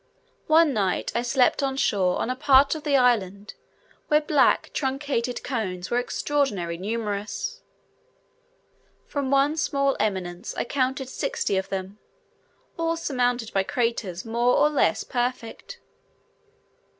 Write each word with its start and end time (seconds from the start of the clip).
One 0.47 0.73
night 0.73 1.11
I 1.13 1.21
slept 1.21 1.61
on 1.61 1.77
shore 1.77 2.17
on 2.17 2.31
a 2.31 2.35
part 2.35 2.73
of 2.73 2.81
the 2.83 2.97
island, 2.97 3.53
where 4.07 4.19
black 4.19 4.71
truncated 4.73 5.43
cones 5.43 5.91
were 5.91 5.99
extraordinarily 5.99 6.79
numerous: 6.79 7.61
from 9.05 9.29
one 9.29 9.57
small 9.57 9.95
eminence 9.99 10.55
I 10.57 10.63
counted 10.63 11.07
sixty 11.07 11.55
of 11.55 11.69
them, 11.69 11.99
all 12.79 12.97
surmounted 12.97 13.53
by 13.53 13.61
craters 13.61 14.25
more 14.25 14.57
or 14.57 14.71
less 14.71 15.03
perfect. 15.03 15.77